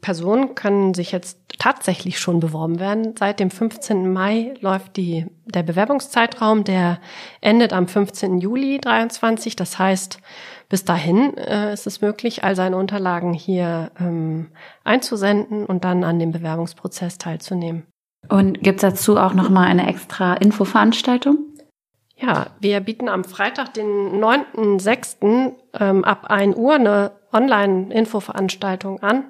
Personen 0.00 0.54
können 0.54 0.94
sich 0.94 1.12
jetzt 1.12 1.38
tatsächlich 1.58 2.18
schon 2.18 2.40
beworben 2.40 2.80
werden. 2.80 3.14
Seit 3.18 3.40
dem 3.40 3.50
15. 3.50 4.12
Mai 4.12 4.54
läuft 4.60 4.96
die, 4.96 5.26
der 5.44 5.62
Bewerbungszeitraum, 5.62 6.64
der 6.64 6.98
endet 7.40 7.72
am 7.72 7.86
15. 7.86 8.38
Juli 8.38 8.78
23. 8.80 9.54
Das 9.54 9.78
heißt, 9.78 10.18
bis 10.68 10.84
dahin 10.84 11.36
äh, 11.36 11.72
ist 11.72 11.86
es 11.86 12.00
möglich, 12.00 12.42
all 12.42 12.56
seine 12.56 12.76
Unterlagen 12.76 13.34
hier 13.34 13.90
ähm, 14.00 14.48
einzusenden 14.82 15.66
und 15.66 15.84
dann 15.84 16.04
an 16.04 16.18
dem 16.18 16.32
Bewerbungsprozess 16.32 17.18
teilzunehmen. 17.18 17.86
Und 18.28 18.62
gibt's 18.62 18.82
dazu 18.82 19.18
auch 19.18 19.34
nochmal 19.34 19.66
eine 19.66 19.86
extra 19.86 20.34
Infoveranstaltung? 20.34 21.38
Ja, 22.16 22.46
wir 22.60 22.80
bieten 22.80 23.08
am 23.08 23.24
Freitag, 23.24 23.74
den 23.74 24.22
9.6. 24.22 25.52
Ähm, 25.78 26.04
ab 26.04 26.30
1 26.30 26.56
Uhr 26.56 26.74
eine 26.74 27.12
Online-Infoveranstaltung 27.34 29.02
an, 29.02 29.24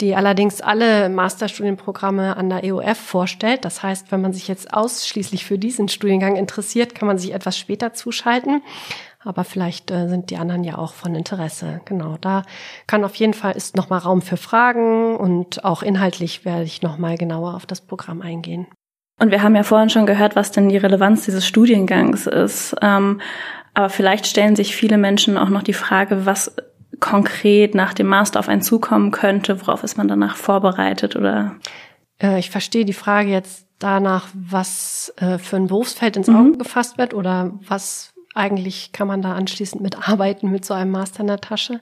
die 0.00 0.14
allerdings 0.14 0.60
alle 0.60 1.08
Masterstudienprogramme 1.08 2.36
an 2.36 2.50
der 2.50 2.64
EOF 2.64 2.98
vorstellt. 2.98 3.64
Das 3.64 3.82
heißt, 3.82 4.12
wenn 4.12 4.20
man 4.20 4.32
sich 4.32 4.48
jetzt 4.48 4.74
ausschließlich 4.74 5.44
für 5.44 5.58
diesen 5.58 5.88
Studiengang 5.88 6.36
interessiert, 6.36 6.94
kann 6.94 7.08
man 7.08 7.18
sich 7.18 7.32
etwas 7.32 7.58
später 7.58 7.92
zuschalten. 7.92 8.62
Aber 9.24 9.44
vielleicht 9.44 9.90
äh, 9.90 10.08
sind 10.08 10.30
die 10.30 10.36
anderen 10.36 10.64
ja 10.64 10.78
auch 10.78 10.92
von 10.94 11.14
Interesse. 11.14 11.80
Genau, 11.84 12.16
da 12.20 12.42
kann 12.86 13.04
auf 13.04 13.14
jeden 13.14 13.34
Fall 13.34 13.56
ist 13.56 13.76
nochmal 13.76 14.00
Raum 14.00 14.20
für 14.20 14.36
Fragen 14.36 15.16
und 15.16 15.64
auch 15.64 15.82
inhaltlich 15.82 16.44
werde 16.44 16.64
ich 16.64 16.82
nochmal 16.82 17.16
genauer 17.16 17.54
auf 17.54 17.66
das 17.66 17.80
Programm 17.80 18.20
eingehen. 18.20 18.66
Und 19.20 19.30
wir 19.30 19.42
haben 19.42 19.54
ja 19.54 19.62
vorhin 19.62 19.90
schon 19.90 20.06
gehört, 20.06 20.34
was 20.34 20.50
denn 20.50 20.68
die 20.68 20.76
Relevanz 20.76 21.24
dieses 21.24 21.46
Studiengangs 21.46 22.26
ist. 22.26 22.74
Ähm, 22.82 23.20
aber 23.74 23.88
vielleicht 23.88 24.26
stellen 24.26 24.56
sich 24.56 24.74
viele 24.74 24.98
Menschen 24.98 25.38
auch 25.38 25.48
noch 25.48 25.62
die 25.62 25.72
Frage, 25.72 26.26
was 26.26 26.56
konkret 27.02 27.74
nach 27.74 27.92
dem 27.92 28.06
Master 28.06 28.38
auf 28.38 28.48
einen 28.48 28.62
zukommen 28.62 29.10
könnte? 29.10 29.60
Worauf 29.60 29.82
ist 29.82 29.98
man 29.98 30.08
danach 30.08 30.36
vorbereitet 30.36 31.16
oder? 31.16 31.56
Äh, 32.22 32.38
ich 32.38 32.48
verstehe 32.48 32.86
die 32.86 32.94
Frage 32.94 33.28
jetzt 33.28 33.66
danach, 33.78 34.28
was 34.32 35.12
äh, 35.16 35.36
für 35.36 35.56
ein 35.56 35.66
Berufsfeld 35.66 36.16
ins 36.16 36.30
Auge 36.30 36.54
mhm. 36.54 36.58
gefasst 36.58 36.96
wird 36.96 37.12
oder 37.12 37.52
was 37.66 38.14
eigentlich 38.34 38.92
kann 38.92 39.08
man 39.08 39.20
da 39.20 39.34
anschließend 39.34 39.82
mitarbeiten 39.82 40.50
mit 40.50 40.64
so 40.64 40.72
einem 40.72 40.92
Master 40.92 41.20
in 41.20 41.26
der 41.26 41.40
Tasche. 41.40 41.80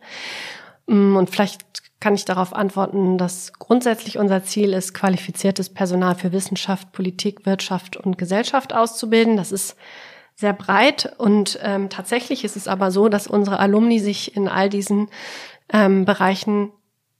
Mm, 0.86 1.14
und 1.16 1.30
vielleicht 1.30 1.60
kann 2.00 2.14
ich 2.14 2.24
darauf 2.24 2.54
antworten, 2.54 3.18
dass 3.18 3.52
grundsätzlich 3.52 4.18
unser 4.18 4.42
Ziel 4.42 4.72
ist, 4.72 4.94
qualifiziertes 4.94 5.68
Personal 5.68 6.14
für 6.14 6.32
Wissenschaft, 6.32 6.92
Politik, 6.92 7.44
Wirtschaft 7.44 7.98
und 7.98 8.16
Gesellschaft 8.16 8.74
auszubilden. 8.74 9.36
Das 9.36 9.52
ist 9.52 9.76
sehr 10.40 10.54
breit 10.54 11.12
und 11.18 11.58
ähm, 11.62 11.90
tatsächlich 11.90 12.44
ist 12.44 12.56
es 12.56 12.66
aber 12.66 12.90
so, 12.90 13.10
dass 13.10 13.26
unsere 13.26 13.58
Alumni 13.58 13.98
sich 13.98 14.34
in 14.34 14.48
all 14.48 14.70
diesen 14.70 15.08
ähm, 15.70 16.06
Bereichen 16.06 16.70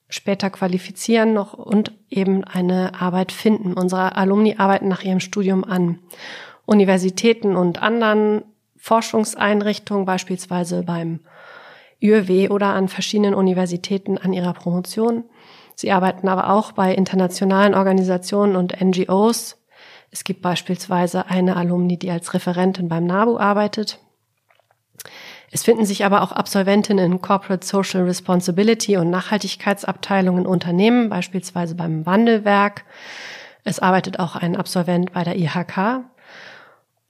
später 0.09 0.49
qualifizieren 0.49 1.35
noch 1.35 1.53
und 1.53 1.93
eben 2.09 2.45
eine 2.45 2.99
Arbeit 2.99 3.31
finden. 3.31 3.75
Unsere 3.75 4.17
Alumni 4.17 4.57
arbeiten 4.57 4.89
nach 4.89 5.03
ihrem 5.03 5.21
Studium 5.21 5.65
an 5.65 5.99
Universitäten 6.65 7.57
und 7.57 7.83
anderen 7.83 8.43
Forschungseinrichtungen, 8.79 10.07
beispielsweise 10.07 10.83
beim 10.83 11.21
ÜW 12.03 12.49
oder 12.49 12.69
an 12.69 12.89
verschiedenen 12.89 13.35
Universitäten 13.35 14.17
an 14.17 14.33
ihrer 14.33 14.55
Promotion. 14.55 15.25
Sie 15.75 15.93
arbeiten 15.93 16.27
aber 16.27 16.51
auch 16.51 16.73
bei 16.73 16.95
internationalen 16.95 17.75
Organisationen 17.75 18.57
und 18.57 18.81
NGOs. 18.81 19.60
Es 20.11 20.25
gibt 20.25 20.43
beispielsweise 20.43 21.27
eine 21.29 21.57
Alumni, 21.57 21.99
die 21.99 22.11
als 22.11 22.35
Referentin 22.35 22.89
beim 22.89 23.07
NABU 23.07 23.39
arbeitet. 23.39 24.01
Es 25.53 25.65
finden 25.65 25.85
sich 25.85 26.05
aber 26.05 26.23
auch 26.23 26.33
Absolventinnen 26.33 27.13
in 27.13 27.23
Corporate 27.23 27.67
Social 27.67 28.05
Responsibility 28.05 28.97
und 28.97 29.11
Nachhaltigkeitsabteilungen 29.11 30.45
in 30.45 30.51
Unternehmen, 30.51 31.09
beispielsweise 31.09 31.75
beim 31.75 32.07
Wandelwerk. 32.07 32.85
Es 33.65 33.81
arbeitet 33.81 34.19
auch 34.19 34.37
ein 34.37 34.57
Absolvent 34.57 35.13
bei 35.13 35.25
der 35.25 35.37
IHK. 35.37 36.05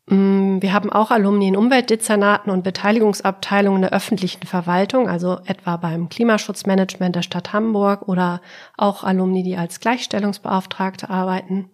Mm, 0.07 0.61
wir 0.61 0.73
haben 0.73 0.91
auch 0.91 1.11
Alumni 1.11 1.49
in 1.49 1.57
Umweltdezernaten 1.57 2.51
und 2.51 2.65
Beteiligungsabteilungen 2.65 3.83
der 3.83 3.93
öffentlichen 3.93 4.47
Verwaltung, 4.47 5.09
also 5.09 5.39
etwa 5.45 5.77
beim 5.77 6.09
Klimaschutzmanagement 6.09 7.17
der 7.17 7.23
Stadt 7.23 7.53
Hamburg 7.53 8.09
oder 8.09 8.41
auch 8.77 9.05
Alumni, 9.05 9.43
die 9.43 9.57
als 9.57 9.81
Gleichstellungsbeauftragte 9.81 11.11
arbeiten. 11.11 11.71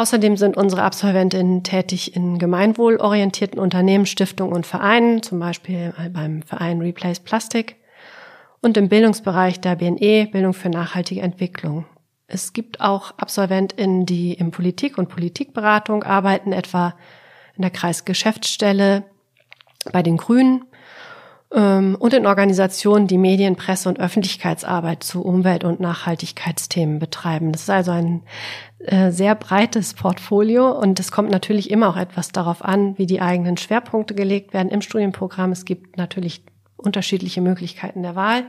Außerdem 0.00 0.38
sind 0.38 0.56
unsere 0.56 0.82
Absolventinnen 0.82 1.62
tätig 1.62 2.16
in 2.16 2.38
gemeinwohlorientierten 2.38 3.60
Unternehmen, 3.60 4.06
Stiftungen 4.06 4.54
und 4.54 4.64
Vereinen, 4.64 5.22
zum 5.22 5.38
Beispiel 5.40 5.92
beim 6.14 6.40
Verein 6.40 6.80
Replace 6.80 7.20
Plastic 7.20 7.76
und 8.62 8.78
im 8.78 8.88
Bildungsbereich 8.88 9.60
der 9.60 9.76
BNE, 9.76 10.28
Bildung 10.32 10.54
für 10.54 10.70
nachhaltige 10.70 11.20
Entwicklung. 11.20 11.84
Es 12.28 12.54
gibt 12.54 12.80
auch 12.80 13.12
AbsolventInnen, 13.18 14.06
die 14.06 14.32
in 14.32 14.52
Politik 14.52 14.96
und 14.96 15.10
Politikberatung 15.10 16.02
arbeiten, 16.02 16.54
etwa 16.54 16.94
in 17.56 17.60
der 17.60 17.70
Kreisgeschäftsstelle 17.70 19.04
bei 19.92 20.02
den 20.02 20.16
Grünen 20.16 20.64
und 21.52 22.14
in 22.14 22.26
Organisationen, 22.26 23.08
die 23.08 23.18
Medien, 23.18 23.56
Presse 23.56 23.88
und 23.88 23.98
Öffentlichkeitsarbeit 23.98 25.02
zu 25.02 25.24
Umwelt- 25.24 25.64
und 25.64 25.80
Nachhaltigkeitsthemen 25.80 27.00
betreiben. 27.00 27.50
Das 27.50 27.62
ist 27.62 27.70
also 27.70 27.90
ein 27.90 28.22
äh, 28.78 29.10
sehr 29.10 29.34
breites 29.34 29.94
Portfolio 29.94 30.70
und 30.70 31.00
es 31.00 31.10
kommt 31.10 31.30
natürlich 31.30 31.70
immer 31.70 31.88
auch 31.88 31.96
etwas 31.96 32.30
darauf 32.30 32.64
an, 32.64 32.96
wie 32.98 33.06
die 33.06 33.20
eigenen 33.20 33.56
Schwerpunkte 33.56 34.14
gelegt 34.14 34.54
werden 34.54 34.70
im 34.70 34.80
Studienprogramm. 34.80 35.50
Es 35.50 35.64
gibt 35.64 35.96
natürlich 35.96 36.44
unterschiedliche 36.76 37.40
Möglichkeiten 37.40 38.02
der 38.02 38.14
Wahl. 38.14 38.44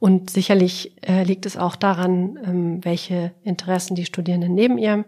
Und 0.00 0.28
sicherlich 0.28 0.96
äh, 1.06 1.22
liegt 1.22 1.46
es 1.46 1.56
auch 1.56 1.76
daran, 1.76 2.38
ähm, 2.44 2.84
welche 2.84 3.32
Interessen 3.42 3.94
die 3.94 4.04
Studierenden 4.04 4.54
neben 4.54 4.76
ihrem 4.76 5.04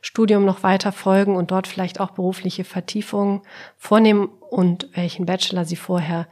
Studium 0.00 0.44
noch 0.44 0.64
weiter 0.64 0.90
folgen 0.90 1.36
und 1.36 1.52
dort 1.52 1.68
vielleicht 1.68 2.00
auch 2.00 2.10
berufliche 2.10 2.64
Vertiefungen 2.64 3.42
vornehmen 3.76 4.30
und 4.50 4.88
welchen 4.94 5.26
Bachelor 5.26 5.64
sie 5.64 5.76
vorher 5.76 6.20
ähm, 6.20 6.26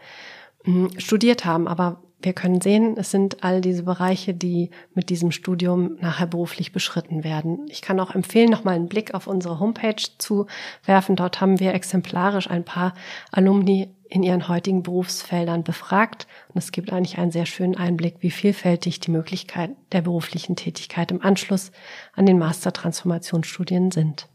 studiert 0.98 1.44
haben. 1.44 1.68
Aber 1.68 2.02
wir 2.22 2.32
können 2.34 2.60
sehen, 2.60 2.96
es 2.98 3.10
sind 3.10 3.42
all 3.42 3.60
diese 3.60 3.82
Bereiche, 3.82 4.34
die 4.34 4.70
mit 4.94 5.08
diesem 5.08 5.30
Studium 5.30 5.96
nachher 6.00 6.26
beruflich 6.26 6.72
beschritten 6.72 7.24
werden. 7.24 7.66
Ich 7.70 7.80
kann 7.80 7.98
auch 7.98 8.14
empfehlen, 8.14 8.50
noch 8.50 8.64
mal 8.64 8.74
einen 8.74 8.88
Blick 8.88 9.14
auf 9.14 9.26
unsere 9.26 9.58
Homepage 9.58 10.02
zu 10.18 10.46
werfen. 10.84 11.16
Dort 11.16 11.40
haben 11.40 11.60
wir 11.60 11.72
exemplarisch 11.72 12.50
ein 12.50 12.64
paar 12.64 12.92
Alumni 13.32 13.94
in 14.10 14.22
ihren 14.22 14.48
heutigen 14.48 14.82
Berufsfeldern 14.82 15.62
befragt. 15.62 16.26
Und 16.48 16.58
es 16.58 16.72
gibt 16.72 16.92
eigentlich 16.92 17.16
einen 17.16 17.30
sehr 17.30 17.46
schönen 17.46 17.76
Einblick, 17.76 18.16
wie 18.20 18.30
vielfältig 18.30 19.00
die 19.00 19.12
Möglichkeiten 19.12 19.76
der 19.92 20.02
beruflichen 20.02 20.56
Tätigkeit 20.56 21.10
im 21.10 21.22
Anschluss 21.22 21.70
an 22.14 22.26
den 22.26 22.38
Master-Transformationsstudien 22.38 23.92
sind. 23.92 24.28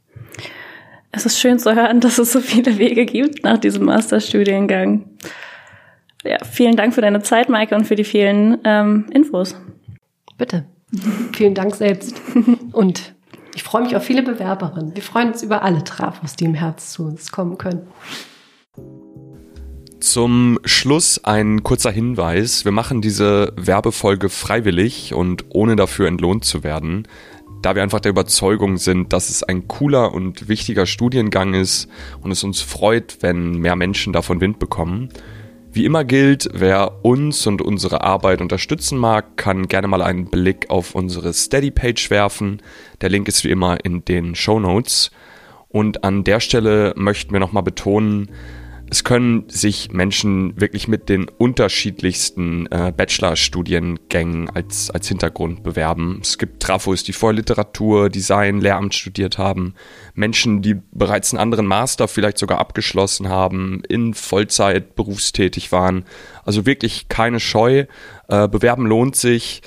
Es 1.11 1.25
ist 1.25 1.39
schön 1.39 1.59
zu 1.59 1.75
hören, 1.75 1.99
dass 1.99 2.17
es 2.17 2.31
so 2.31 2.39
viele 2.39 2.77
Wege 2.77 3.05
gibt 3.05 3.43
nach 3.43 3.57
diesem 3.57 3.85
Masterstudiengang. 3.85 5.05
Ja, 6.25 6.37
vielen 6.43 6.75
Dank 6.75 6.93
für 6.93 7.01
deine 7.01 7.21
Zeit, 7.21 7.49
Maike, 7.49 7.75
und 7.75 7.85
für 7.85 7.95
die 7.95 8.03
vielen 8.03 8.57
ähm, 8.63 9.05
Infos. 9.11 9.55
Bitte. 10.37 10.65
vielen 11.33 11.53
Dank 11.53 11.75
selbst. 11.75 12.19
Und 12.71 13.13
ich 13.53 13.63
freue 13.63 13.83
mich 13.83 13.95
auf 13.95 14.03
viele 14.03 14.23
Bewerberinnen. 14.23 14.95
Wir 14.95 15.03
freuen 15.03 15.29
uns 15.29 15.43
über 15.43 15.61
alle 15.61 15.83
Trafos, 15.83 16.35
die 16.35 16.45
im 16.45 16.55
Herz 16.55 16.91
zu 16.91 17.03
uns 17.03 17.31
kommen 17.31 17.57
können. 17.57 17.87
Zum 19.99 20.59
Schluss 20.65 21.23
ein 21.23 21.63
kurzer 21.63 21.91
Hinweis. 21.91 22.65
Wir 22.65 22.71
machen 22.71 23.01
diese 23.01 23.53
Werbefolge 23.55 24.29
freiwillig 24.29 25.13
und 25.13 25.45
ohne 25.49 25.75
dafür 25.75 26.07
entlohnt 26.07 26.43
zu 26.43 26.63
werden, 26.63 27.07
da 27.61 27.75
wir 27.75 27.83
einfach 27.83 28.01
der 28.01 28.11
Überzeugung 28.11 28.77
sind, 28.77 29.13
dass 29.13 29.29
es 29.29 29.41
ein 29.43 29.67
cooler 29.67 30.13
und 30.13 30.47
wichtiger 30.47 30.85
Studiengang 30.85 31.53
ist 31.53 31.87
und 32.21 32.31
es 32.31 32.43
uns 32.43 32.61
freut, 32.61 33.17
wenn 33.21 33.59
mehr 33.59 33.75
Menschen 33.75 34.11
davon 34.11 34.41
Wind 34.41 34.59
bekommen. 34.59 35.09
Wie 35.75 35.83
immer 35.83 36.05
gilt, 36.05 36.47
wer 36.53 37.03
uns 37.03 37.45
und 37.47 37.61
unsere 37.61 37.99
Arbeit 37.99 38.39
unterstützen 38.39 38.97
mag, 38.97 39.35
kann 39.35 39.67
gerne 39.67 39.89
mal 39.89 40.01
einen 40.01 40.27
Blick 40.27 40.69
auf 40.69 40.95
unsere 40.95 41.33
Steady-Page 41.33 42.09
werfen. 42.09 42.61
Der 43.01 43.09
Link 43.09 43.27
ist 43.27 43.43
wie 43.43 43.49
immer 43.49 43.83
in 43.83 44.05
den 44.05 44.35
Show 44.35 44.57
Notes. 44.57 45.11
Und 45.67 46.05
an 46.05 46.23
der 46.23 46.39
Stelle 46.39 46.93
möchten 46.95 47.33
wir 47.33 47.41
nochmal 47.41 47.63
betonen, 47.63 48.29
es 48.89 49.03
können 49.03 49.49
sich 49.49 49.91
Menschen 49.91 50.59
wirklich 50.59 50.87
mit 50.87 51.09
den 51.09 51.27
unterschiedlichsten 51.27 52.67
äh, 52.67 52.93
Bachelorstudiengängen 52.95 54.49
als, 54.51 54.91
als 54.91 55.07
Hintergrund 55.07 55.63
bewerben. 55.63 56.19
Es 56.21 56.37
gibt 56.37 56.61
Trafos, 56.61 57.03
die 57.03 57.13
vorher 57.13 57.35
Literatur, 57.35 58.09
Design, 58.09 58.61
Lehramt 58.61 58.93
studiert 58.93 59.37
haben. 59.39 59.73
Menschen, 60.13 60.61
die 60.61 60.75
bereits 60.91 61.33
einen 61.33 61.41
anderen 61.41 61.65
Master 61.65 62.07
vielleicht 62.07 62.37
sogar 62.37 62.59
abgeschlossen 62.59 63.27
haben, 63.27 63.81
in 63.89 64.13
Vollzeit 64.13 64.95
berufstätig 64.95 65.71
waren. 65.71 66.05
Also 66.43 66.65
wirklich 66.65 67.09
keine 67.09 67.39
Scheu. 67.39 67.85
Äh, 68.27 68.47
bewerben 68.47 68.85
lohnt 68.85 69.15
sich. 69.15 69.61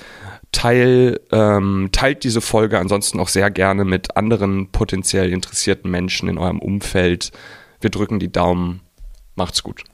Teil, 0.51 1.19
ähm, 1.31 1.89
teilt 1.91 2.23
diese 2.23 2.41
Folge 2.41 2.79
ansonsten 2.79 3.19
auch 3.19 3.27
sehr 3.27 3.51
gerne 3.51 3.85
mit 3.85 4.17
anderen 4.17 4.71
potenziell 4.71 5.31
interessierten 5.31 5.91
Menschen 5.91 6.27
in 6.27 6.37
eurem 6.37 6.59
Umfeld. 6.59 7.31
Wir 7.81 7.91
drücken 7.91 8.19
die 8.19 8.31
Daumen 8.31 8.81
Macht's 9.39 9.63
gut. 9.63 9.85